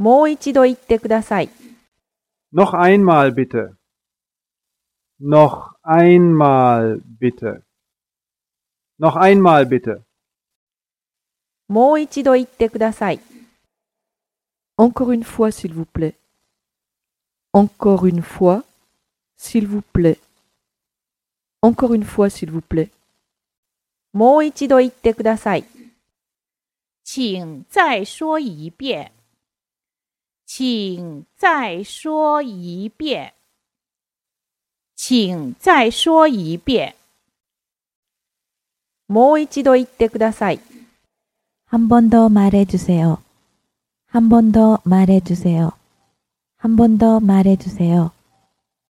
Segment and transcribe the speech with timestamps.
[0.00, 1.50] もう一度言ってください。
[2.54, 3.76] Noch einmal bitte.
[5.20, 7.62] Noch einmal bitte.
[8.98, 10.00] Noch einmal bitte.
[11.68, 13.20] もう一度言ってください。
[14.78, 16.14] Encore une fois, s'il vous plaît.
[17.52, 18.64] Encore une fois,
[19.36, 20.18] s'il vous plaît.
[21.60, 22.88] Encore une fois, s'il vous plaît.
[24.14, 25.64] もう一度言ってください。
[27.04, 29.12] 请再说一遍。
[30.59, 33.33] 请再说一遍。
[34.95, 36.95] 请再说一遍。
[39.07, 40.59] もう一度言ってください。
[41.69, 43.17] 한 번 더 말해주세요.
[44.11, 45.73] 한 번 더 말해주세요.
[46.57, 48.11] 한 번 더 말해주세요.